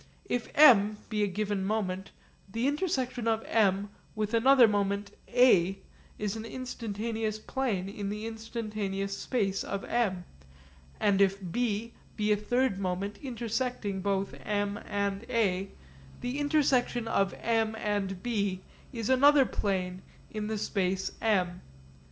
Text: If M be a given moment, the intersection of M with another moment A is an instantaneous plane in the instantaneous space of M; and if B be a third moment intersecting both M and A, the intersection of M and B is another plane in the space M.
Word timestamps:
If 0.25 0.47
M 0.55 0.97
be 1.09 1.21
a 1.21 1.27
given 1.27 1.63
moment, 1.63 2.09
the 2.51 2.65
intersection 2.67 3.27
of 3.27 3.43
M 3.43 3.91
with 4.15 4.33
another 4.33 4.67
moment 4.67 5.11
A 5.27 5.77
is 6.17 6.35
an 6.35 6.43
instantaneous 6.43 7.37
plane 7.37 7.87
in 7.87 8.09
the 8.09 8.25
instantaneous 8.25 9.15
space 9.15 9.63
of 9.63 9.83
M; 9.83 10.23
and 10.99 11.21
if 11.21 11.37
B 11.51 11.93
be 12.17 12.31
a 12.31 12.35
third 12.35 12.79
moment 12.79 13.19
intersecting 13.21 14.01
both 14.01 14.33
M 14.43 14.79
and 14.89 15.23
A, 15.29 15.69
the 16.21 16.39
intersection 16.39 17.07
of 17.07 17.35
M 17.35 17.75
and 17.75 18.23
B 18.23 18.61
is 18.91 19.07
another 19.07 19.45
plane 19.45 20.01
in 20.31 20.47
the 20.47 20.57
space 20.57 21.11
M. 21.21 21.61